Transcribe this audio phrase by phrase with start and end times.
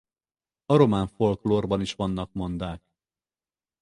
[0.65, 2.81] A román folklórban is vannak mondák.